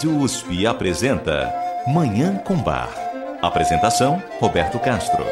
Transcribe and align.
Rádio 0.00 0.16
USP 0.16 0.66
apresenta 0.66 1.52
Manhã 1.86 2.38
com 2.38 2.56
Bar. 2.56 2.88
Apresentação: 3.42 4.22
Roberto 4.38 4.78
Castro. 4.78 5.22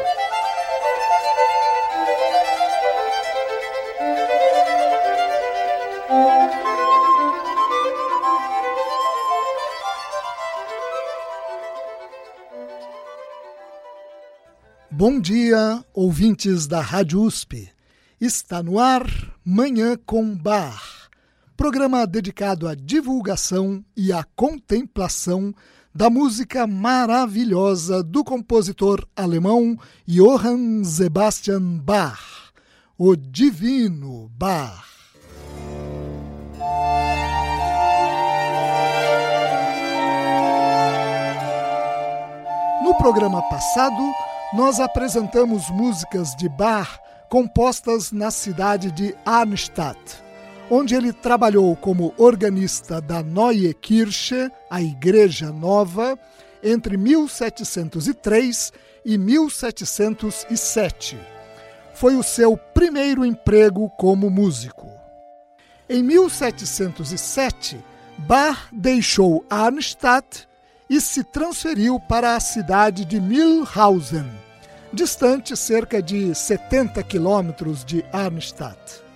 Bom 14.91 15.19
dia, 15.19 15.83
ouvintes 15.95 16.67
da 16.67 16.79
Rádio 16.79 17.23
USP. 17.23 17.71
Está 18.21 18.61
no 18.61 18.77
ar 18.77 19.07
Manhã 19.43 19.97
com 20.05 20.35
Bar 20.35 20.88
programa 21.59 22.07
dedicado 22.07 22.69
à 22.69 22.73
divulgação 22.73 23.83
e 23.93 24.13
à 24.13 24.23
contemplação 24.33 25.53
da 25.93 26.09
música 26.09 26.65
maravilhosa 26.65 28.01
do 28.01 28.23
compositor 28.23 29.05
alemão 29.13 29.77
Johann 30.07 30.85
Sebastian 30.85 31.79
Bach, 31.79 32.53
o 32.97 33.13
Divino 33.13 34.29
Bach. 34.29 34.85
No 42.81 42.95
programa 42.95 43.41
passado, 43.49 44.01
nós 44.53 44.79
apresentamos 44.79 45.69
músicas 45.71 46.33
de 46.37 46.47
Bach 46.47 47.01
compostas 47.27 48.13
na 48.13 48.31
cidade 48.31 48.93
de 48.93 49.13
Arnstadt 49.25 50.28
onde 50.69 50.95
ele 50.95 51.11
trabalhou 51.11 51.75
como 51.75 52.13
organista 52.17 53.01
da 53.01 53.23
Neue 53.23 53.73
Kirche, 53.73 54.51
a 54.69 54.81
Igreja 54.81 55.51
Nova, 55.51 56.17
entre 56.63 56.97
1703 56.97 58.71
e 59.03 59.17
1707. 59.17 61.17
Foi 61.93 62.15
o 62.15 62.23
seu 62.23 62.55
primeiro 62.55 63.25
emprego 63.25 63.89
como 63.97 64.29
músico. 64.29 64.87
Em 65.89 66.03
1707, 66.03 67.83
Bach 68.19 68.67
deixou 68.71 69.43
Arnstadt 69.49 70.47
e 70.89 71.01
se 71.01 71.23
transferiu 71.23 71.99
para 71.99 72.35
a 72.35 72.39
cidade 72.39 73.05
de 73.05 73.19
Mühlhausen, 73.19 74.29
distante 74.93 75.55
cerca 75.55 76.01
de 76.01 76.35
70 76.35 77.01
quilômetros 77.03 77.83
de 77.83 78.03
Arnstadt. 78.11 79.08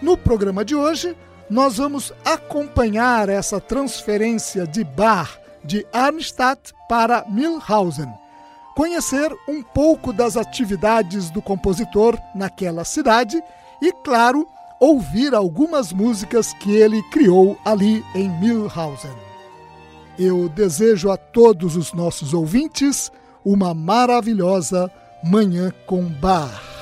No 0.00 0.16
programa 0.16 0.64
de 0.64 0.76
hoje, 0.76 1.16
nós 1.50 1.78
vamos 1.78 2.12
acompanhar 2.24 3.28
essa 3.28 3.60
transferência 3.60 4.66
de 4.66 4.84
Bach 4.84 5.38
de 5.64 5.84
Arnstadt 5.92 6.72
para 6.88 7.24
Milhausen, 7.28 8.08
conhecer 8.76 9.34
um 9.48 9.60
pouco 9.62 10.12
das 10.12 10.36
atividades 10.36 11.30
do 11.30 11.42
compositor 11.42 12.16
naquela 12.34 12.84
cidade 12.84 13.42
e, 13.82 13.92
claro, 14.04 14.46
ouvir 14.78 15.34
algumas 15.34 15.92
músicas 15.92 16.52
que 16.54 16.76
ele 16.76 17.02
criou 17.10 17.58
ali 17.64 18.04
em 18.14 18.28
Milhausen. 18.38 19.10
Eu 20.16 20.48
desejo 20.48 21.10
a 21.10 21.16
todos 21.16 21.76
os 21.76 21.92
nossos 21.92 22.32
ouvintes 22.34 23.10
uma 23.44 23.74
maravilhosa 23.74 24.90
Manhã 25.24 25.72
com 25.86 26.04
Bach. 26.04 26.77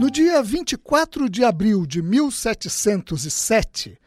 No 0.00 0.10
dia 0.10 0.42
24 0.42 1.28
de 1.28 1.44
abril 1.44 1.84
de 1.84 2.00
1707, 2.00 3.98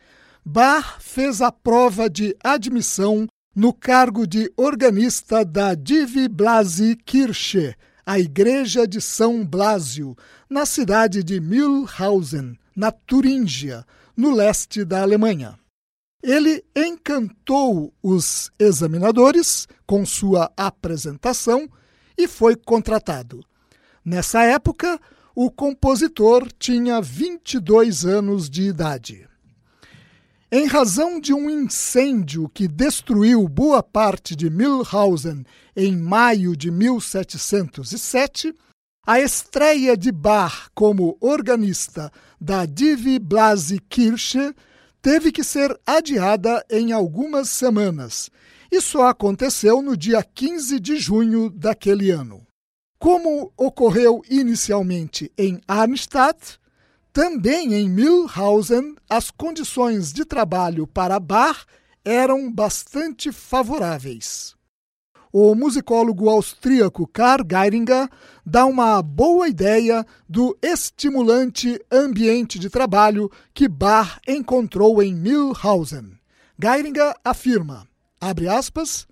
Bach 0.43 0.99
fez 0.99 1.39
a 1.39 1.51
prova 1.51 2.09
de 2.09 2.35
admissão 2.43 3.27
no 3.55 3.71
cargo 3.71 4.25
de 4.25 4.51
organista 4.57 5.45
da 5.45 5.75
Divi 5.75 6.27
Blasi 6.27 6.95
Kirche, 6.95 7.75
a 8.03 8.17
Igreja 8.17 8.87
de 8.87 8.99
São 8.99 9.45
Blasio, 9.45 10.17
na 10.49 10.65
cidade 10.65 11.23
de 11.23 11.39
Mühlhausen, 11.39 12.57
na 12.75 12.91
Turíngia, 12.91 13.85
no 14.17 14.33
leste 14.33 14.83
da 14.83 15.03
Alemanha. 15.03 15.59
Ele 16.23 16.65
encantou 16.75 17.93
os 18.01 18.51
examinadores 18.57 19.67
com 19.85 20.03
sua 20.07 20.51
apresentação 20.57 21.69
e 22.17 22.27
foi 22.27 22.55
contratado. 22.55 23.45
Nessa 24.03 24.41
época, 24.41 24.99
o 25.35 25.49
compositor 25.49 26.47
tinha 26.59 27.01
22 27.01 28.05
anos 28.05 28.49
de 28.49 28.63
idade. 28.63 29.27
Em 30.51 30.67
razão 30.67 31.19
de 31.19 31.33
um 31.33 31.49
incêndio 31.49 32.47
que 32.47 32.67
destruiu 32.67 33.47
boa 33.47 33.81
parte 33.81 34.35
de 34.35 34.51
Milhausen 34.51 35.43
em 35.75 35.97
maio 35.97 36.55
de 36.55 36.69
1707, 36.69 38.53
a 39.05 39.19
estreia 39.19 39.97
de 39.97 40.11
Bach 40.11 40.69
como 40.75 41.17
organista 41.19 42.11
da 42.39 42.67
Divi 42.67 43.17
Blasi 43.17 43.79
Kirche 43.89 44.53
teve 45.01 45.31
que 45.31 45.43
ser 45.43 45.75
adiada 45.85 46.63
em 46.69 46.91
algumas 46.91 47.49
semanas, 47.49 48.29
e 48.71 48.79
aconteceu 49.01 49.81
no 49.81 49.97
dia 49.97 50.23
15 50.23 50.79
de 50.79 50.97
junho 50.97 51.49
daquele 51.49 52.11
ano. 52.11 52.45
Como 53.03 53.51
ocorreu 53.57 54.21
inicialmente 54.29 55.29
em 55.37 55.59
Arnstadt, 55.67 56.57
também 57.11 57.73
em 57.73 57.89
Mühlhausen 57.89 58.95
as 59.09 59.29
condições 59.29 60.13
de 60.13 60.23
trabalho 60.23 60.87
para 60.87 61.19
Bach 61.19 61.65
eram 62.05 62.49
bastante 62.49 63.29
favoráveis. 63.29 64.55
O 65.33 65.53
musicólogo 65.53 66.29
austríaco 66.29 67.05
Karl 67.05 67.43
Geiringer 67.45 68.07
dá 68.45 68.65
uma 68.65 69.01
boa 69.01 69.49
ideia 69.49 70.05
do 70.29 70.57
estimulante 70.61 71.77
ambiente 71.91 72.57
de 72.57 72.69
trabalho 72.69 73.29
que 73.53 73.67
Bach 73.67 74.17
encontrou 74.25 75.03
em 75.03 75.13
Mühlhausen. 75.13 76.17
Geiringer 76.57 77.13
afirma, 77.21 77.85
abre 78.21 78.47
aspas, 78.47 79.05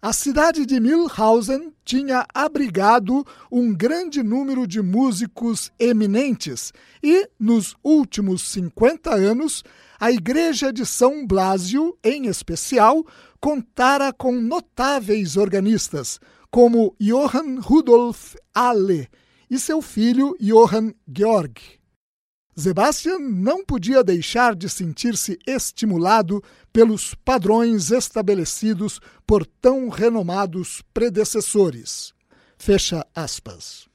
a 0.00 0.12
cidade 0.12 0.64
de 0.64 0.78
Milhausen 0.78 1.72
tinha 1.84 2.24
abrigado 2.32 3.26
um 3.50 3.74
grande 3.74 4.22
número 4.22 4.64
de 4.64 4.80
músicos 4.80 5.72
eminentes 5.76 6.72
e, 7.02 7.28
nos 7.38 7.74
últimos 7.82 8.42
50 8.42 9.12
anos, 9.12 9.64
a 9.98 10.12
Igreja 10.12 10.72
de 10.72 10.86
São 10.86 11.26
Blasio, 11.26 11.98
em 12.04 12.26
especial, 12.26 13.04
contara 13.40 14.12
com 14.12 14.32
notáveis 14.32 15.36
organistas, 15.36 16.20
como 16.48 16.94
Johann 17.00 17.58
Rudolf 17.60 18.36
Alle 18.54 19.08
e 19.50 19.58
seu 19.58 19.82
filho 19.82 20.36
Johann 20.40 20.92
Georg. 21.12 21.77
Sebastian 22.58 23.20
não 23.20 23.64
podia 23.64 24.02
deixar 24.02 24.56
de 24.56 24.68
sentir-se 24.68 25.38
estimulado 25.46 26.42
pelos 26.72 27.14
padrões 27.14 27.92
estabelecidos 27.92 29.00
por 29.24 29.46
tão 29.46 29.88
renomados 29.88 30.82
predecessores. 30.92 32.12
Fecha 32.58 33.06
aspas. 33.14 33.86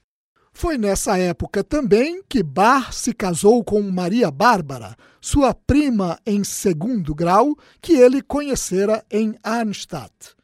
Foi 0.53 0.77
nessa 0.77 1.17
época 1.17 1.61
também 1.61 2.23
que 2.29 2.41
Bach 2.41 2.93
se 2.93 3.11
casou 3.11 3.65
com 3.65 3.81
Maria 3.81 4.31
Bárbara, 4.31 4.95
sua 5.19 5.53
prima 5.53 6.17
em 6.25 6.41
segundo 6.45 7.13
grau, 7.13 7.57
que 7.81 7.93
ele 7.93 8.21
conhecera 8.21 9.03
em 9.11 9.35
Arnstadt. 9.43 10.35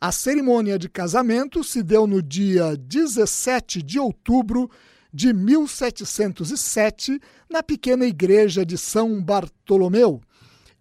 A 0.00 0.12
cerimônia 0.12 0.78
de 0.78 0.88
casamento 0.88 1.64
se 1.64 1.82
deu 1.82 2.06
no 2.06 2.22
dia 2.22 2.76
17 2.76 3.82
de 3.82 3.98
outubro 3.98 4.70
de 5.12 5.32
1707 5.32 7.20
na 7.48 7.62
pequena 7.62 8.06
igreja 8.06 8.64
de 8.64 8.76
São 8.76 9.22
Bartolomeu, 9.22 10.20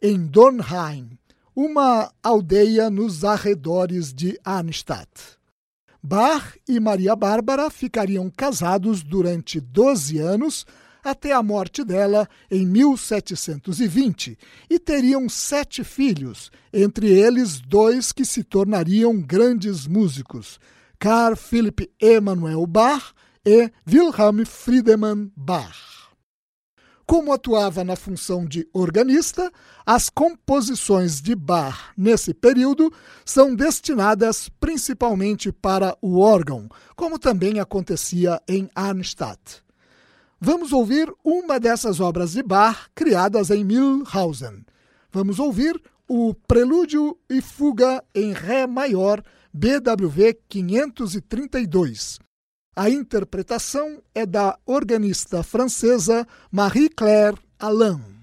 em 0.02 0.26
Dornheim, 0.26 1.18
uma 1.56 2.12
aldeia 2.22 2.90
nos 2.90 3.24
arredores 3.24 4.14
de 4.14 4.40
Arnstadt. 4.44 5.38
Bach 6.04 6.56
e 6.68 6.80
Maria 6.80 7.16
Bárbara 7.16 7.70
ficariam 7.70 8.30
casados 8.30 9.02
durante 9.02 9.60
12 9.60 10.20
anos 10.20 10.66
até 11.04 11.32
a 11.32 11.42
morte 11.42 11.84
dela 11.84 12.28
em 12.52 12.66
1720 12.66 14.38
e 14.70 14.80
teriam 14.80 15.28
sete 15.28 15.84
filhos, 15.84 16.52
entre 16.72 17.08
eles 17.08 17.60
dois 17.60 18.12
que 18.12 18.26
se 18.26 18.44
tornariam 18.44 19.20
grandes 19.20 19.88
músicos: 19.88 20.60
Carl 21.00 21.36
Philipp 21.36 21.90
Emanuel 22.00 22.66
Bach 22.68 23.14
e 23.48 23.72
Wilhelm 23.90 24.44
Friedemann 24.44 25.32
Bach. 25.34 26.12
Como 27.06 27.32
atuava 27.32 27.82
na 27.82 27.96
função 27.96 28.46
de 28.46 28.68
organista, 28.74 29.50
as 29.86 30.10
composições 30.10 31.22
de 31.22 31.34
Bach 31.34 31.94
nesse 31.96 32.34
período 32.34 32.92
são 33.24 33.56
destinadas 33.56 34.50
principalmente 34.60 35.50
para 35.50 35.98
o 36.02 36.20
órgão, 36.20 36.68
como 36.94 37.18
também 37.18 37.62
acontecia 37.62 38.42
em 38.50 38.70
Arnstadt. 38.76 39.64
Vamos 40.42 40.74
ouvir 40.74 41.10
uma 41.24 41.58
dessas 41.58 42.02
obras 42.02 42.34
de 42.34 42.44
Bach 42.44 42.90
criadas 42.94 43.50
em 43.50 43.64
Mühlhausen. 43.64 44.66
Vamos 45.10 45.40
ouvir 45.40 45.82
o 46.06 46.34
Prelúdio 46.34 47.18
e 47.30 47.40
Fuga 47.40 48.04
em 48.14 48.34
Ré 48.34 48.68
maior, 48.68 49.24
BWV 49.54 50.38
532. 50.50 52.27
A 52.78 52.92
interpretação 52.92 54.04
é 54.14 54.24
da 54.24 54.56
organista 54.64 55.42
francesa 55.42 56.28
Marie-Claire 56.52 57.36
Alain. 57.58 58.17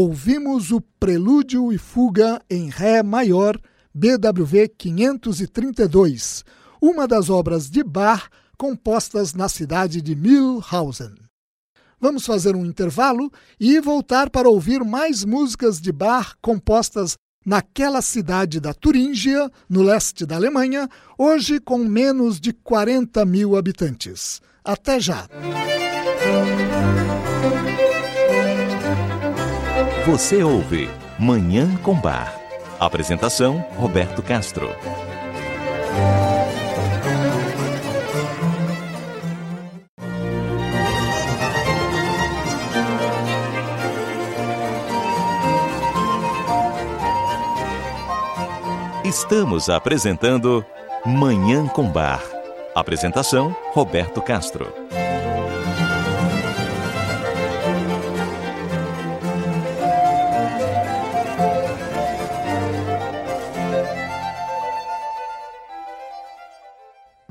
Ouvimos 0.00 0.72
o 0.72 0.80
Prelúdio 0.80 1.70
e 1.70 1.76
Fuga 1.76 2.40
em 2.48 2.70
Ré 2.70 3.02
maior, 3.02 3.60
BWV 3.92 4.68
532, 4.68 6.42
uma 6.80 7.06
das 7.06 7.28
obras 7.28 7.68
de 7.68 7.84
Bach 7.84 8.30
compostas 8.56 9.34
na 9.34 9.46
cidade 9.46 10.00
de 10.00 10.16
Mühlhausen. 10.16 11.12
Vamos 12.00 12.24
fazer 12.24 12.56
um 12.56 12.64
intervalo 12.64 13.30
e 13.58 13.78
voltar 13.78 14.30
para 14.30 14.48
ouvir 14.48 14.82
mais 14.82 15.22
músicas 15.22 15.78
de 15.78 15.92
Bach 15.92 16.34
compostas 16.40 17.18
naquela 17.44 18.00
cidade 18.00 18.58
da 18.58 18.72
Turíngia, 18.72 19.50
no 19.68 19.82
leste 19.82 20.24
da 20.24 20.36
Alemanha, 20.36 20.88
hoje 21.18 21.60
com 21.60 21.76
menos 21.76 22.40
de 22.40 22.54
40 22.54 23.22
mil 23.26 23.54
habitantes. 23.54 24.40
Até 24.64 24.98
já! 24.98 25.28
Você 30.10 30.42
ouve 30.42 30.90
Manhã 31.16 31.76
com 31.84 31.94
Bar. 31.94 32.34
Apresentação: 32.80 33.64
Roberto 33.76 34.20
Castro. 34.20 34.68
Estamos 49.04 49.70
apresentando 49.70 50.66
Manhã 51.06 51.68
com 51.68 51.88
Bar. 51.88 52.20
Apresentação: 52.74 53.54
Roberto 53.72 54.20
Castro. 54.20 54.74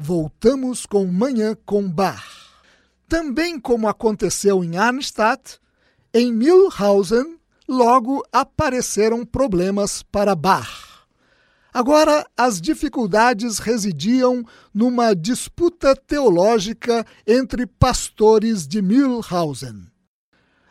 Voltamos 0.09 0.87
com 0.87 1.05
Manhã 1.05 1.55
com 1.67 1.87
Bar. 1.87 2.25
Também 3.07 3.59
como 3.59 3.87
aconteceu 3.87 4.63
em 4.63 4.75
Arnstadt, 4.75 5.59
em 6.11 6.33
Mühlhausen 6.33 7.37
logo 7.67 8.25
apareceram 8.31 9.23
problemas 9.23 10.01
para 10.01 10.33
Bach. 10.33 11.05
Agora, 11.71 12.25
as 12.35 12.59
dificuldades 12.59 13.59
residiam 13.59 14.43
numa 14.73 15.13
disputa 15.13 15.95
teológica 15.95 17.05
entre 17.27 17.67
pastores 17.67 18.67
de 18.67 18.81
Mühlhausen. 18.81 19.85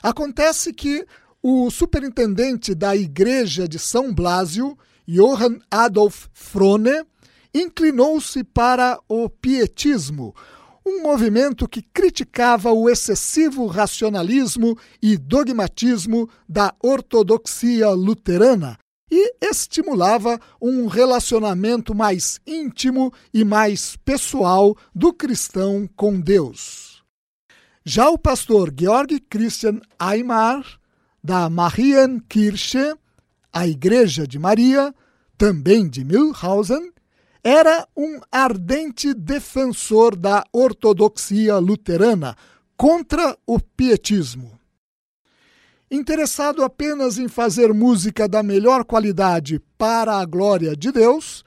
Acontece 0.02 0.72
que 0.72 1.06
o 1.40 1.70
superintendente 1.70 2.74
da 2.74 2.96
igreja 2.96 3.68
de 3.68 3.78
São 3.78 4.12
Blasio, 4.12 4.76
Johann 5.06 5.60
Adolf 5.70 6.26
Frone, 6.32 7.06
inclinou-se 7.54 8.42
para 8.44 8.98
o 9.08 9.28
pietismo, 9.28 10.34
um 10.84 11.02
movimento 11.02 11.68
que 11.68 11.82
criticava 11.82 12.72
o 12.72 12.88
excessivo 12.88 13.66
racionalismo 13.66 14.78
e 15.02 15.16
dogmatismo 15.16 16.28
da 16.48 16.74
ortodoxia 16.82 17.90
luterana 17.90 18.78
e 19.10 19.34
estimulava 19.40 20.38
um 20.60 20.86
relacionamento 20.86 21.94
mais 21.94 22.40
íntimo 22.46 23.12
e 23.32 23.44
mais 23.44 23.96
pessoal 23.96 24.76
do 24.94 25.12
cristão 25.12 25.88
com 25.96 26.20
Deus. 26.20 27.02
Já 27.84 28.10
o 28.10 28.18
pastor 28.18 28.72
Georg 28.78 29.18
Christian 29.30 29.80
Aymar, 29.98 30.62
da 31.24 31.48
Marienkirche, 31.48 32.94
a 33.52 33.66
Igreja 33.66 34.26
de 34.26 34.38
Maria, 34.38 34.94
também 35.38 35.88
de 35.88 36.04
Mühlhausen, 36.04 36.92
era 37.42 37.86
um 37.96 38.20
ardente 38.30 39.14
defensor 39.14 40.16
da 40.16 40.44
ortodoxia 40.52 41.58
luterana 41.58 42.36
contra 42.76 43.36
o 43.46 43.58
pietismo. 43.60 44.58
Interessado 45.90 46.62
apenas 46.62 47.18
em 47.18 47.28
fazer 47.28 47.72
música 47.72 48.28
da 48.28 48.42
melhor 48.42 48.84
qualidade 48.84 49.60
para 49.78 50.18
a 50.18 50.24
glória 50.24 50.76
de 50.76 50.92
Deus, 50.92 51.44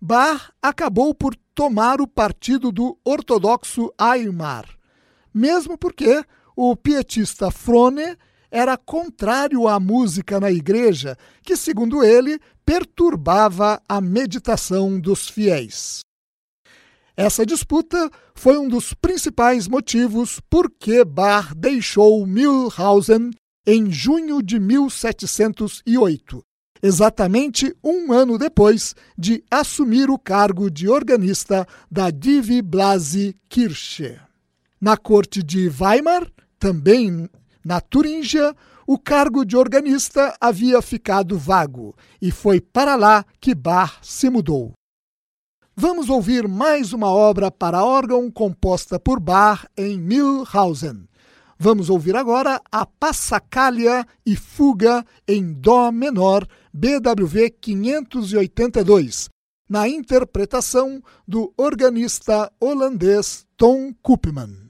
Bach 0.00 0.50
acabou 0.62 1.14
por 1.14 1.36
tomar 1.54 2.00
o 2.00 2.06
partido 2.06 2.72
do 2.72 2.98
ortodoxo 3.04 3.92
Aymar, 3.98 4.66
mesmo 5.32 5.76
porque 5.76 6.24
o 6.56 6.74
pietista 6.74 7.50
Frone 7.50 8.16
era 8.52 8.76
contrário 8.76 9.66
à 9.66 9.80
música 9.80 10.38
na 10.38 10.52
igreja, 10.52 11.16
que, 11.42 11.56
segundo 11.56 12.04
ele, 12.04 12.38
perturbava 12.66 13.82
a 13.88 13.98
meditação 13.98 15.00
dos 15.00 15.30
fiéis. 15.30 16.00
Essa 17.16 17.46
disputa 17.46 18.10
foi 18.34 18.58
um 18.58 18.68
dos 18.68 18.92
principais 18.92 19.66
motivos 19.66 20.38
por 20.50 20.70
que 20.70 21.02
Bach 21.02 21.54
deixou 21.56 22.26
Mühlhausen 22.26 23.30
em 23.66 23.90
junho 23.90 24.42
de 24.42 24.60
1708, 24.60 26.42
exatamente 26.82 27.74
um 27.82 28.12
ano 28.12 28.36
depois 28.36 28.94
de 29.16 29.42
assumir 29.50 30.10
o 30.10 30.18
cargo 30.18 30.70
de 30.70 30.88
organista 30.88 31.66
da 31.90 32.10
Divi 32.10 32.60
Blasi 32.60 33.34
Kirche. 33.48 34.18
Na 34.80 34.96
corte 34.96 35.42
de 35.42 35.70
Weimar, 35.70 36.30
também 36.58 37.28
na 37.64 37.80
Turíngia, 37.80 38.54
o 38.86 38.98
cargo 38.98 39.44
de 39.44 39.56
organista 39.56 40.36
havia 40.40 40.82
ficado 40.82 41.38
vago 41.38 41.94
e 42.20 42.30
foi 42.30 42.60
para 42.60 42.96
lá 42.96 43.24
que 43.40 43.54
Bach 43.54 43.98
se 44.02 44.28
mudou. 44.28 44.72
Vamos 45.74 46.10
ouvir 46.10 46.46
mais 46.46 46.92
uma 46.92 47.08
obra 47.08 47.50
para 47.50 47.84
órgão 47.84 48.30
composta 48.30 49.00
por 49.00 49.18
Bach 49.18 49.66
em 49.76 49.98
Mühlhausen. 49.98 51.08
Vamos 51.58 51.88
ouvir 51.88 52.16
agora 52.16 52.60
a 52.70 52.84
Passacalha 52.84 54.04
e 54.26 54.36
Fuga 54.36 55.04
em 55.26 55.52
Dó 55.52 55.92
menor, 55.92 56.46
BWV 56.74 57.50
582, 57.50 59.30
na 59.68 59.88
interpretação 59.88 61.00
do 61.26 61.54
organista 61.56 62.52
holandês 62.60 63.46
Tom 63.56 63.94
Koopman. 64.02 64.61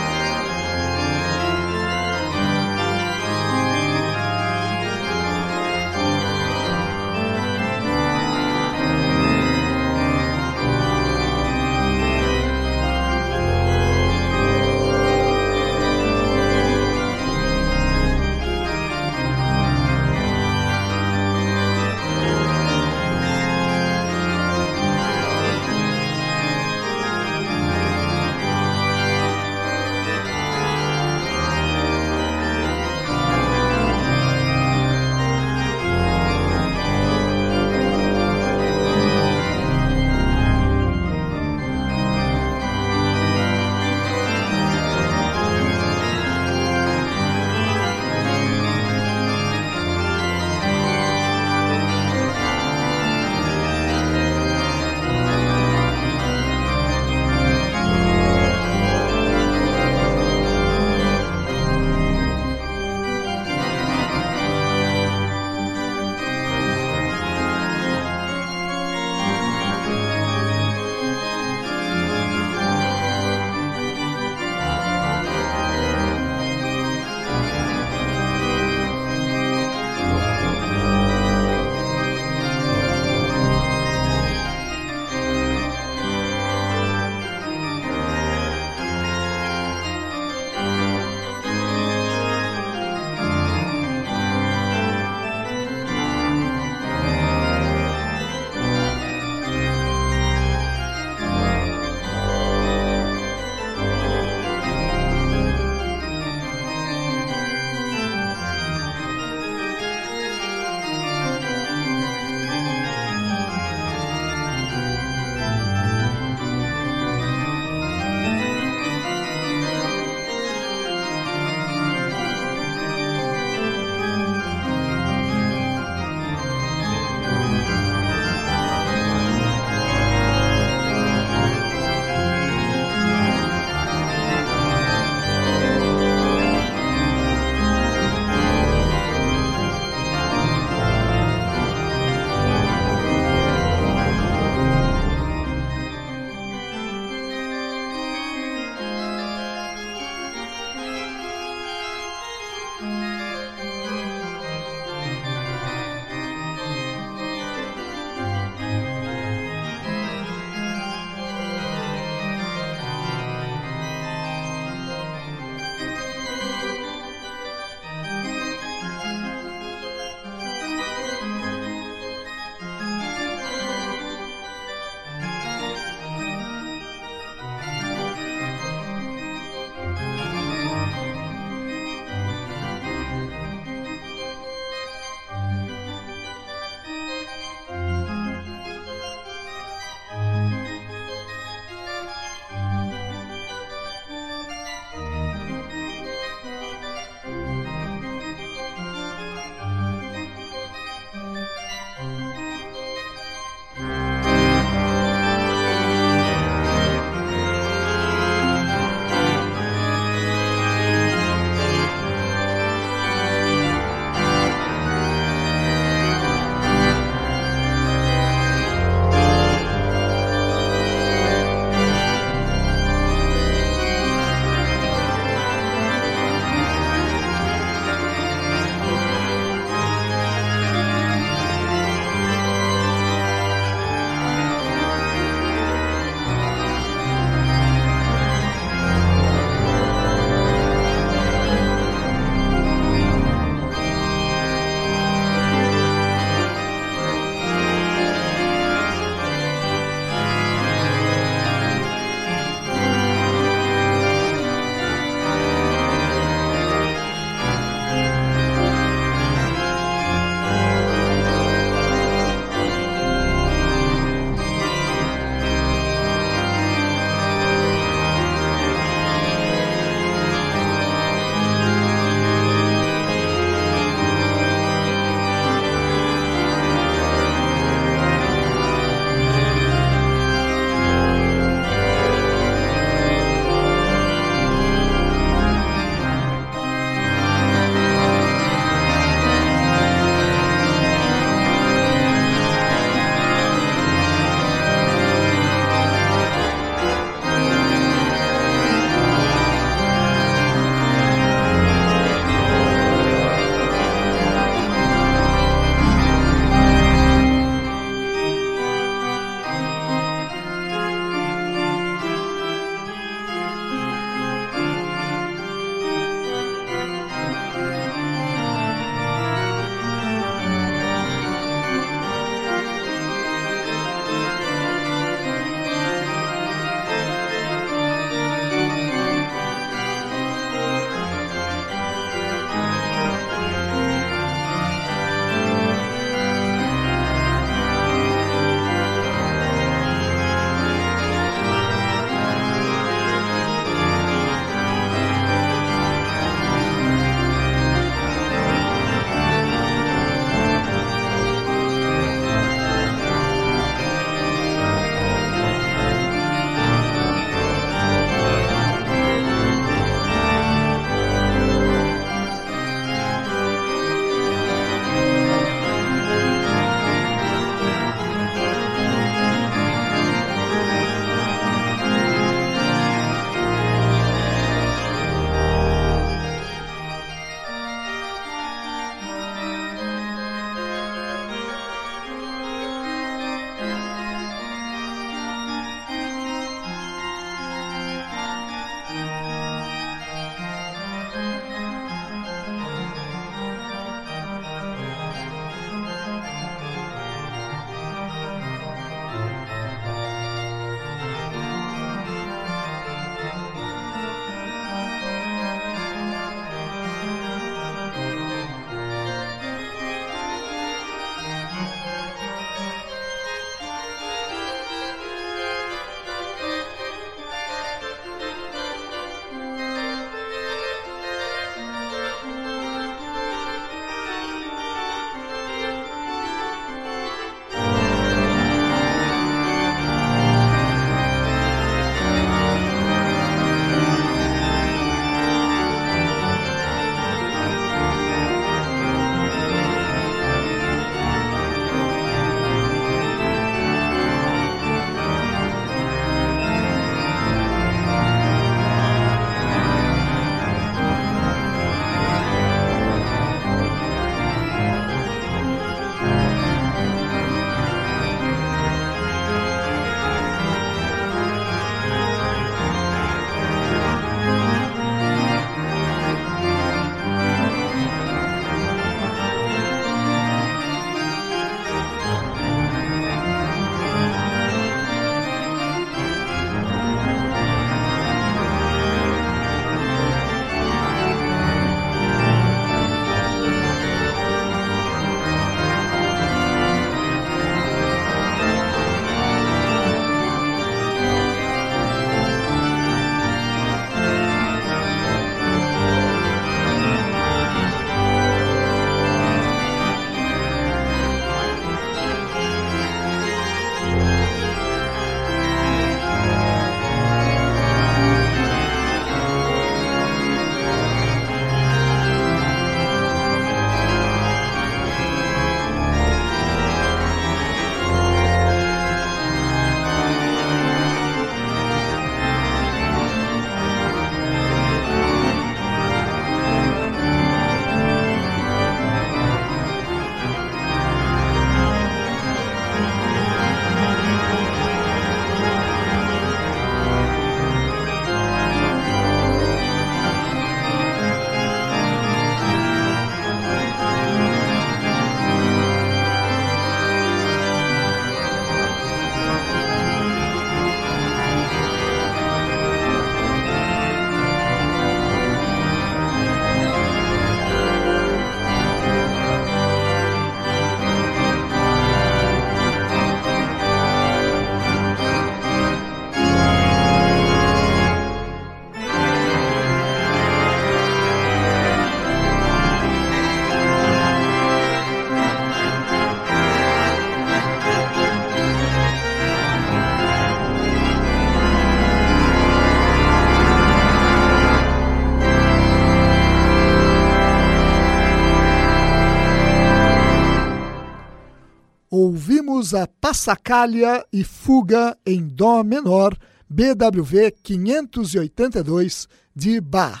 Passacaglia 593.10 594.06
e 594.12 594.22
Fuga 594.22 594.96
em 595.04 595.26
Dó 595.26 595.64
menor, 595.64 596.16
BWV 596.48 597.32
582 597.42 599.08
de 599.34 599.60
Bach. 599.60 600.00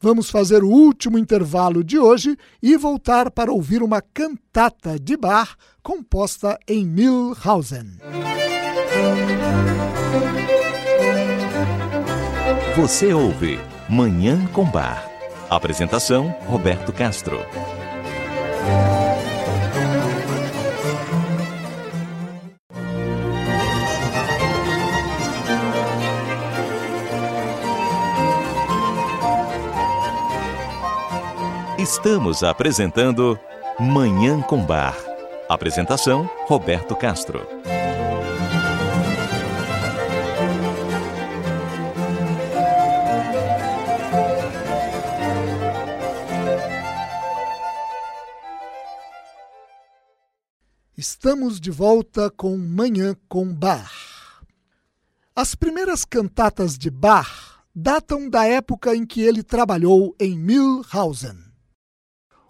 Vamos 0.00 0.28
fazer 0.28 0.64
o 0.64 0.68
último 0.68 1.16
intervalo 1.16 1.84
de 1.84 1.96
hoje 1.96 2.36
e 2.60 2.76
voltar 2.76 3.30
para 3.30 3.52
ouvir 3.52 3.80
uma 3.80 4.02
cantata 4.02 4.98
de 4.98 5.16
Bach 5.16 5.54
composta 5.80 6.58
em 6.66 6.84
Milhausen. 6.84 7.98
Você 12.74 13.12
ouve 13.12 13.60
Manhã 13.88 14.44
com 14.48 14.64
Bar. 14.64 15.08
Apresentação: 15.48 16.34
Roberto 16.44 16.92
Castro. 16.92 17.38
Estamos 31.78 32.42
apresentando 32.42 33.38
Manhã 33.78 34.42
com 34.42 34.66
Bar. 34.66 34.96
Apresentação: 35.48 36.28
Roberto 36.48 36.96
Castro. 36.96 37.46
Estamos 50.96 51.60
de 51.60 51.70
volta 51.70 52.28
com 52.28 52.58
Manhã 52.58 53.14
com 53.28 53.54
Bach. 53.54 53.88
As 55.32 55.54
primeiras 55.54 56.04
cantatas 56.04 56.76
de 56.76 56.90
Bach 56.90 57.62
datam 57.72 58.28
da 58.28 58.44
época 58.44 58.96
em 58.96 59.06
que 59.06 59.20
ele 59.20 59.44
trabalhou 59.44 60.12
em 60.18 60.36
Milhausen. 60.36 61.47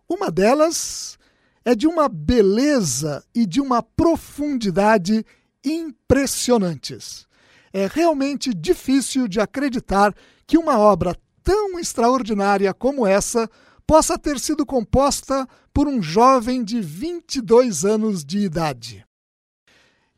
Uma 0.09 0.31
delas 0.31 1.19
é 1.63 1.75
de 1.75 1.87
uma 1.87 2.09
beleza 2.09 3.23
e 3.35 3.45
de 3.45 3.61
uma 3.61 3.83
profundidade 3.83 5.23
impressionantes. 5.63 7.27
É 7.71 7.87
realmente 7.87 8.55
difícil 8.55 9.29
de 9.29 9.39
acreditar 9.39 10.15
que 10.47 10.57
uma 10.57 10.79
obra 10.79 11.15
tão 11.43 11.79
extraordinária 11.79 12.73
como 12.73 13.07
essa 13.07 13.51
possa 13.87 14.19
ter 14.19 14.41
sido 14.41 14.65
composta 14.65 15.47
por 15.75 15.87
um 15.87 16.01
jovem 16.01 16.65
de 16.65 16.81
22 16.81 17.85
anos 17.85 18.25
de 18.25 18.39
idade. 18.39 19.05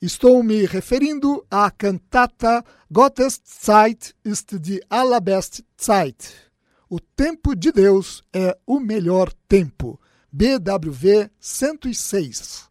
Estou 0.00 0.40
me 0.42 0.64
referindo 0.66 1.44
à 1.50 1.68
cantata 1.68 2.64
Gottes 2.90 3.40
Zeit 3.44 4.14
ist 4.24 4.56
die 4.60 4.80
allerbeste 4.88 5.64
Zeit 5.76 6.49
o 6.90 6.98
tempo 6.98 7.54
de 7.54 7.70
Deus 7.70 8.20
é 8.32 8.58
o 8.66 8.80
melhor 8.80 9.32
tempo. 9.48 9.98
BWV 10.32 11.30
106. 11.38 12.68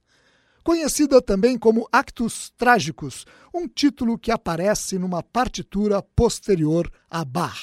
Conhecida 0.62 1.22
também 1.22 1.58
como 1.58 1.88
Actos 1.90 2.52
Trágicos, 2.58 3.26
um 3.54 3.66
título 3.66 4.20
que 4.20 4.30
aparece 4.30 5.00
numa 5.00 5.24
partitura 5.24 6.02
posterior 6.02 6.92
a 7.10 7.24
Bach. 7.24 7.58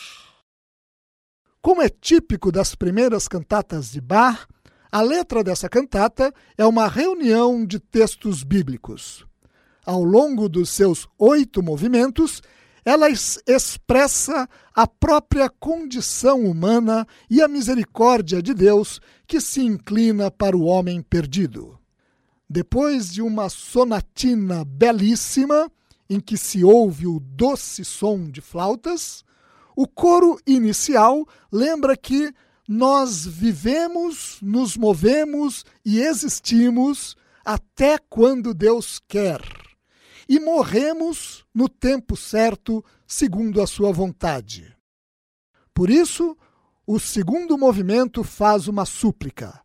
Como 1.60 1.82
é 1.82 1.90
típico 1.90 2.50
das 2.50 2.74
primeiras 2.74 3.28
cantatas 3.28 3.90
de 3.90 4.00
Bach, 4.00 4.46
a 4.90 5.02
letra 5.02 5.44
dessa 5.44 5.68
cantata 5.68 6.32
é 6.56 6.64
uma 6.64 6.88
reunião 6.88 7.66
de 7.66 7.78
textos 7.78 8.42
bíblicos. 8.42 9.26
Ao 9.84 10.02
longo 10.02 10.48
dos 10.48 10.70
seus 10.70 11.06
oito 11.18 11.62
movimentos, 11.62 12.42
ela 12.86 13.08
expressa 13.10 14.48
a 14.72 14.86
própria 14.86 15.50
condição 15.50 16.44
humana 16.44 17.04
e 17.28 17.42
a 17.42 17.48
misericórdia 17.48 18.40
de 18.40 18.54
Deus 18.54 19.00
que 19.26 19.40
se 19.40 19.60
inclina 19.60 20.30
para 20.30 20.56
o 20.56 20.62
homem 20.62 21.02
perdido. 21.02 21.76
Depois 22.48 23.12
de 23.12 23.20
uma 23.20 23.48
sonatina 23.48 24.64
belíssima, 24.64 25.68
em 26.08 26.20
que 26.20 26.38
se 26.38 26.62
ouve 26.62 27.08
o 27.08 27.18
doce 27.18 27.84
som 27.84 28.30
de 28.30 28.40
flautas, 28.40 29.24
o 29.74 29.88
coro 29.88 30.38
inicial 30.46 31.26
lembra 31.50 31.96
que 31.96 32.32
nós 32.68 33.26
vivemos, 33.26 34.38
nos 34.40 34.76
movemos 34.76 35.64
e 35.84 36.00
existimos 36.00 37.16
até 37.44 37.98
quando 37.98 38.54
Deus 38.54 39.00
quer 39.08 39.65
e 40.28 40.40
morremos 40.40 41.44
no 41.54 41.68
tempo 41.68 42.16
certo, 42.16 42.84
segundo 43.06 43.62
a 43.62 43.66
sua 43.66 43.92
vontade. 43.92 44.76
Por 45.72 45.90
isso, 45.90 46.36
o 46.86 46.98
segundo 46.98 47.58
movimento 47.58 48.24
faz 48.24 48.68
uma 48.68 48.84
súplica. 48.84 49.60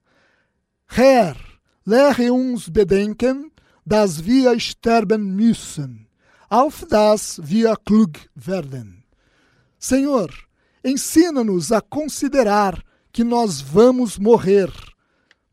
Herr, 0.88 1.38
lehre 1.86 2.30
uns 2.32 2.68
bedenken, 2.68 3.52
dass 3.86 4.24
wir 4.26 4.60
sterben 4.60 5.36
müssen, 5.36 6.08
auf 6.50 6.86
das 6.86 7.40
wir 7.44 7.76
klug 7.78 8.20
werden. 8.36 9.04
Senhor, 9.80 10.30
ensina-nos 10.84 11.72
a 11.72 11.82
considerar 11.82 12.84
que 13.12 13.24
nós 13.24 13.62
vamos 13.62 14.18
morrer, 14.18 14.72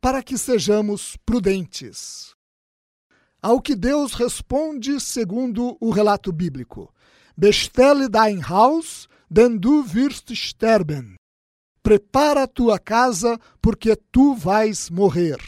para 0.01 0.23
que 0.23 0.37
sejamos 0.37 1.17
prudentes. 1.25 2.35
Ao 3.41 3.61
que 3.61 3.77
Deus 3.77 4.15
responde 4.15 5.01
segundo 5.01 5.77
o 5.81 5.91
relato 5.91 6.33
bíblico: 6.33 6.93
Bestelle 7.37 8.09
dein 8.09 8.41
Haus, 8.49 9.09
denn 9.31 9.59
du 9.59 9.85
wirst 9.85 10.35
sterben. 10.35 11.15
Prepara 11.83 12.47
tua 12.47 12.79
casa, 12.79 13.39
porque 13.63 13.97
tu 14.11 14.35
vais 14.35 14.91
morrer. 14.91 15.39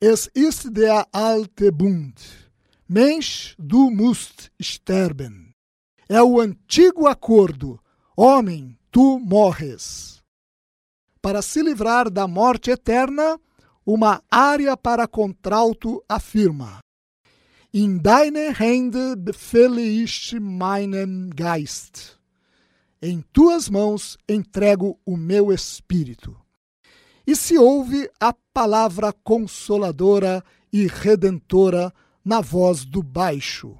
Es 0.00 0.28
ist 0.34 0.70
der 0.72 1.06
alte 1.12 1.70
Bund. 1.70 2.14
Mensch, 2.88 3.54
du 3.58 3.90
musst 3.90 4.50
sterben. 4.60 5.52
É 6.08 6.22
o 6.22 6.40
antigo 6.40 7.06
acordo. 7.06 7.78
Homem, 8.16 8.76
tu 8.90 9.18
morres. 9.20 10.20
Para 11.20 11.40
se 11.42 11.62
livrar 11.62 12.10
da 12.10 12.26
morte 12.26 12.70
eterna, 12.70 13.38
uma 13.86 14.22
área 14.30 14.76
para 14.76 15.06
contralto 15.06 16.02
afirma: 16.08 16.80
In 17.74 18.02
deine 18.02 18.52
Hände 18.52 19.16
befehle 19.16 19.80
ich 19.80 20.36
meinen 20.38 21.30
Geist. 21.30 22.20
Em 23.00 23.24
tuas 23.32 23.70
mãos 23.70 24.18
entrego 24.28 25.00
o 25.06 25.16
meu 25.16 25.50
espírito. 25.50 26.36
E 27.26 27.34
se 27.34 27.56
ouve 27.56 28.10
a 28.20 28.34
palavra 28.52 29.10
consoladora 29.10 30.44
e 30.70 30.86
redentora 30.86 31.94
na 32.22 32.42
voz 32.42 32.84
do 32.84 33.02
baixo. 33.02 33.78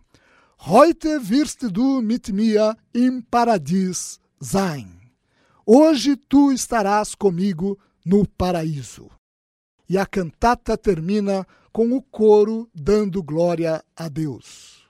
Heute 0.59 1.21
wirst 1.29 1.71
du 1.71 2.01
mit 2.01 2.31
mir 2.33 2.75
im 2.95 3.21
Paradies 3.21 4.19
sein. 4.41 4.89
Hoje 5.67 6.17
tu 6.17 6.51
estarás 6.51 7.15
comigo 7.15 7.79
no 8.07 8.25
paraíso. 8.27 9.11
E 9.87 9.99
a 9.99 10.07
cantata 10.07 10.79
termina 10.79 11.47
com 11.73 11.93
o 11.93 12.03
coro 12.03 12.69
dando 12.75 13.23
glória 13.23 13.83
a 13.97 14.09
Deus. 14.09 14.87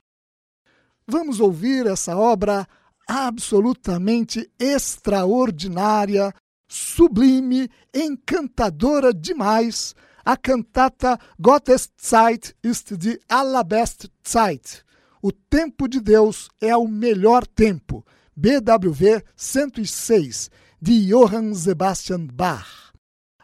Vamos 1.06 1.40
ouvir 1.40 1.86
essa 1.86 2.16
obra 2.16 2.66
absolutamente 3.06 4.50
extraordinária, 4.58 6.32
sublime, 6.68 7.68
encantadora 7.92 9.12
demais, 9.12 9.94
a 10.24 10.36
cantata 10.36 11.18
Gottes 11.38 11.90
Zeit 11.96 12.54
ist 12.62 12.96
die 12.96 13.18
allerbeste 13.28 14.08
Zeit. 14.22 14.84
O 15.20 15.32
tempo 15.32 15.88
de 15.88 16.00
Deus 16.00 16.48
é 16.60 16.76
o 16.76 16.86
melhor 16.86 17.46
tempo. 17.46 18.04
BWV 18.34 19.22
106, 19.36 20.50
de 20.80 21.08
Johann 21.08 21.54
Sebastian 21.54 22.26
Bach. 22.26 22.92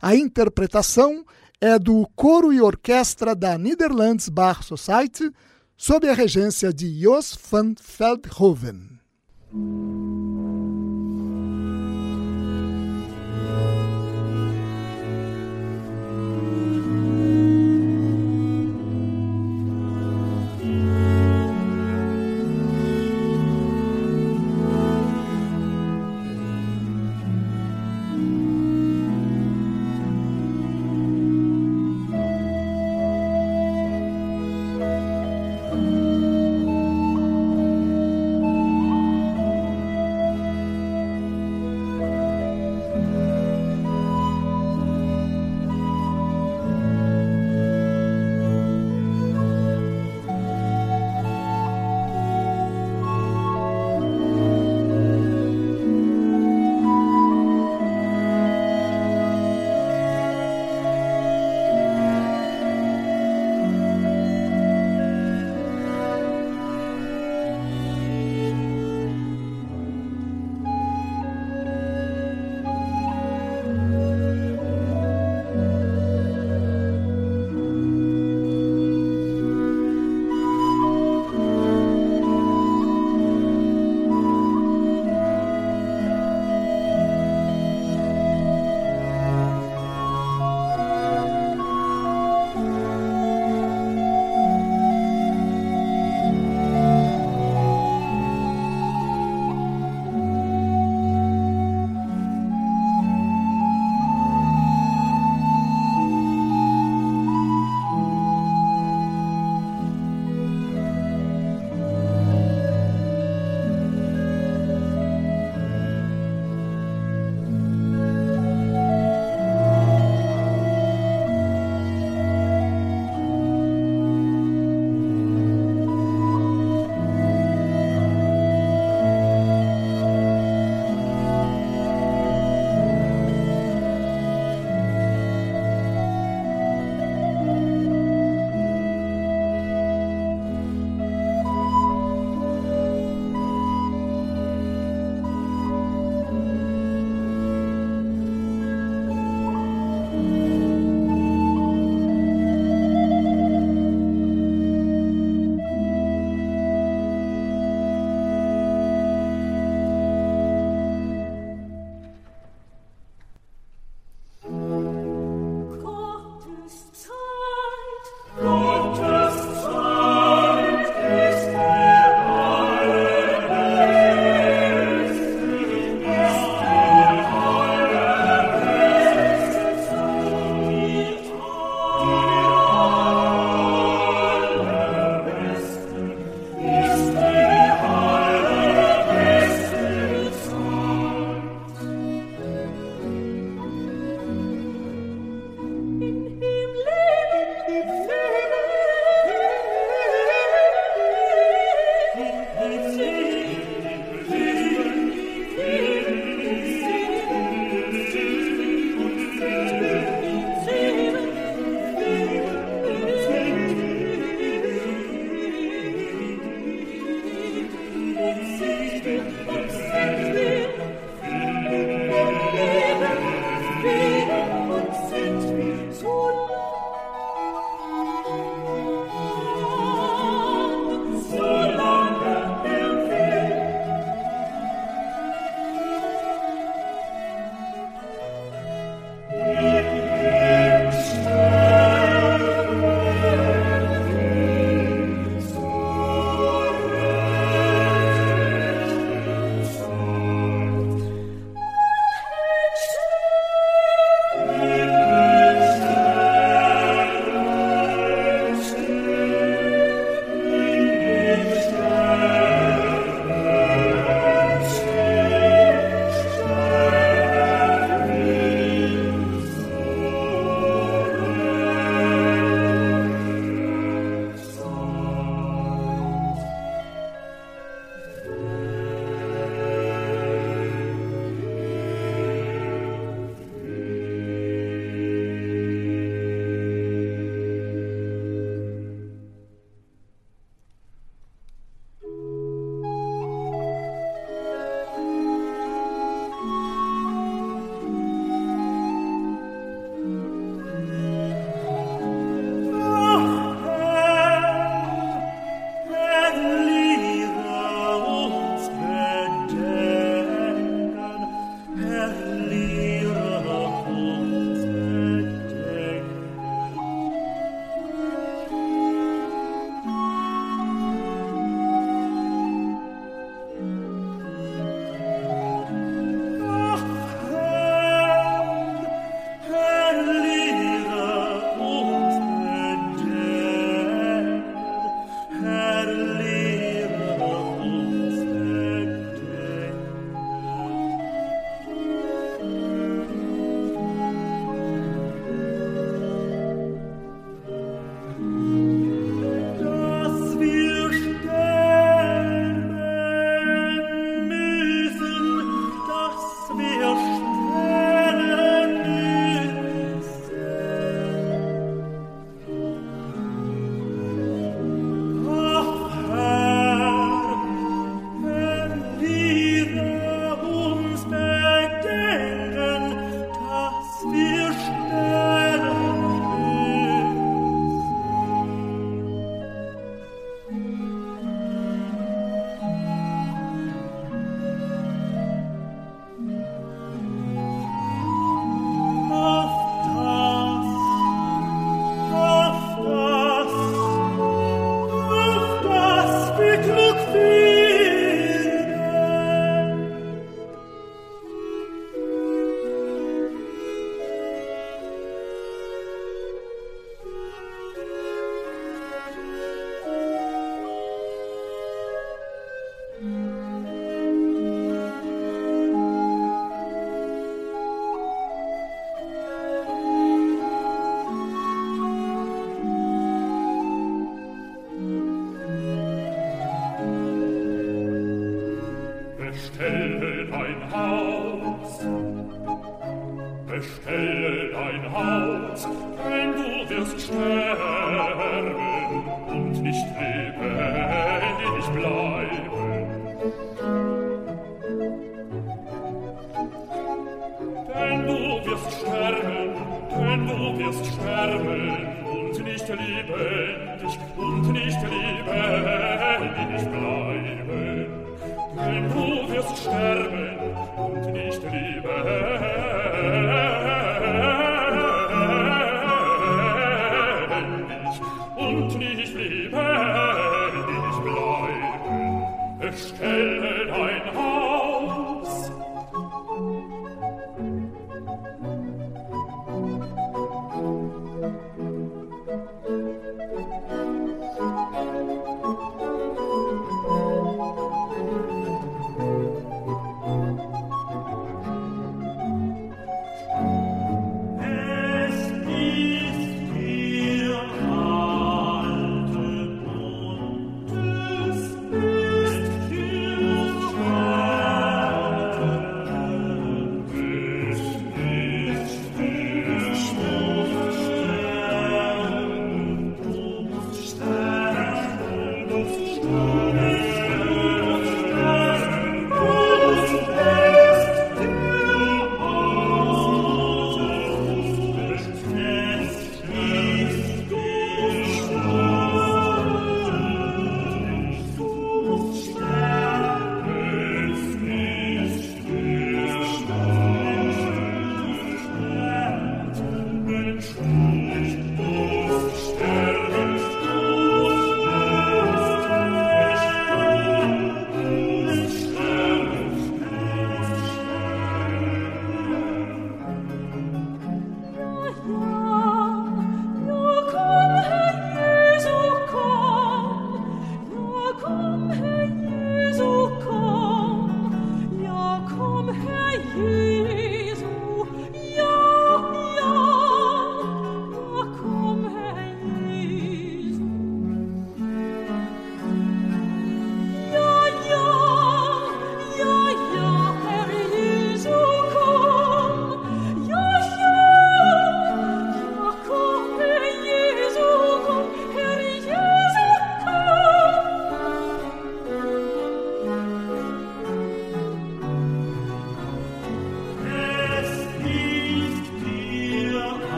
A 0.00 0.14
interpretação 0.14 1.24
é 1.60 1.78
do 1.78 2.06
coro 2.14 2.52
e 2.52 2.60
orquestra 2.60 3.34
da 3.34 3.56
Netherlands 3.56 4.28
Bar 4.28 4.62
Society, 4.62 5.30
sob 5.76 6.08
a 6.08 6.14
regência 6.14 6.72
de 6.72 7.00
Jos 7.00 7.38
van 7.50 7.74
Veldhoven. 7.98 8.98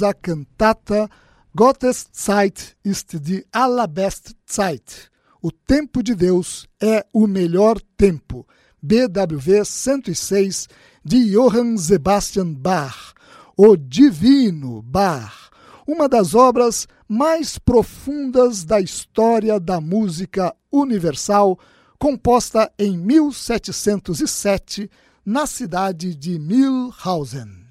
A 0.00 0.14
cantata 0.14 1.10
Gottes 1.54 2.08
Zeit 2.12 2.76
ist 2.82 3.12
die 3.26 3.44
allerbeste 3.52 4.32
Zeit. 4.46 5.10
O 5.42 5.50
tempo 5.50 6.02
de 6.02 6.14
Deus 6.14 6.66
é 6.80 7.04
o 7.12 7.26
melhor 7.26 7.78
tempo. 7.98 8.46
BWV 8.80 9.64
106 9.64 10.68
de 11.04 11.32
Johann 11.32 11.76
Sebastian 11.76 12.54
Bach, 12.54 13.12
o 13.56 13.76
Divino 13.76 14.82
Bach, 14.82 15.50
uma 15.86 16.08
das 16.08 16.34
obras 16.34 16.86
mais 17.06 17.58
profundas 17.58 18.64
da 18.64 18.80
história 18.80 19.60
da 19.60 19.80
música 19.80 20.54
universal, 20.70 21.58
composta 21.98 22.72
em 22.78 22.96
1707 22.96 24.90
na 25.24 25.46
cidade 25.46 26.14
de 26.14 26.38
Milhausen. 26.38 27.61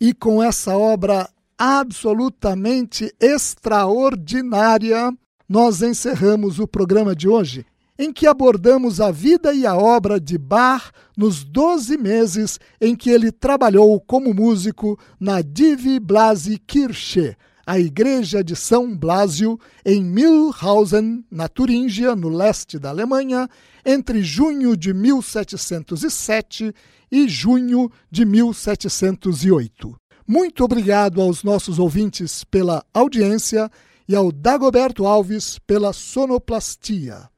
E 0.00 0.14
com 0.14 0.40
essa 0.40 0.76
obra 0.76 1.28
absolutamente 1.58 3.12
extraordinária, 3.20 5.12
nós 5.48 5.82
encerramos 5.82 6.60
o 6.60 6.68
programa 6.68 7.16
de 7.16 7.28
hoje, 7.28 7.66
em 7.98 8.12
que 8.12 8.26
abordamos 8.26 9.00
a 9.00 9.10
vida 9.10 9.52
e 9.52 9.66
a 9.66 9.76
obra 9.76 10.20
de 10.20 10.38
Bach 10.38 10.92
nos 11.16 11.42
12 11.42 11.98
meses 11.98 12.60
em 12.80 12.94
que 12.94 13.10
ele 13.10 13.32
trabalhou 13.32 14.00
como 14.00 14.32
músico 14.32 14.96
na 15.18 15.42
Divi 15.42 15.98
Blasi 15.98 16.58
Kirche, 16.58 17.36
a 17.66 17.78
igreja 17.78 18.42
de 18.42 18.54
São 18.54 18.96
Blasio, 18.96 19.58
em 19.84 20.02
Milhausen, 20.02 21.24
na 21.28 21.48
Turíngia, 21.48 22.14
no 22.14 22.28
leste 22.28 22.78
da 22.78 22.90
Alemanha, 22.90 23.48
entre 23.84 24.22
junho 24.22 24.76
de 24.76 24.94
1707 24.94 26.72
e 27.10 27.28
junho 27.28 27.90
de 28.10 28.24
1708. 28.24 29.94
Muito 30.26 30.62
obrigado 30.62 31.22
aos 31.22 31.42
nossos 31.42 31.78
ouvintes 31.78 32.44
pela 32.44 32.84
audiência 32.92 33.70
e 34.08 34.14
ao 34.14 34.30
Dagoberto 34.30 35.06
Alves 35.06 35.58
pela 35.58 35.92
sonoplastia. 35.92 37.28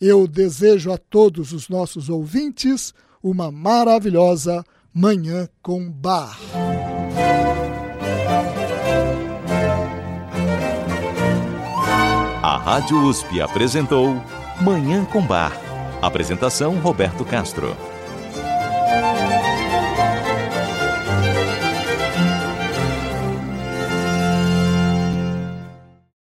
Eu 0.00 0.26
desejo 0.26 0.90
a 0.92 0.98
todos 0.98 1.52
os 1.52 1.68
nossos 1.68 2.08
ouvintes 2.08 2.92
uma 3.22 3.52
maravilhosa 3.52 4.64
Manhã 4.92 5.48
com 5.62 5.90
Bar. 5.90 6.38
A 12.42 12.56
Rádio 12.56 12.98
USP 13.04 13.40
apresentou 13.40 14.14
Manhã 14.60 15.04
com 15.04 15.24
Bar. 15.24 15.52
Apresentação 16.02 16.78
Roberto 16.80 17.24
Castro. 17.24 17.91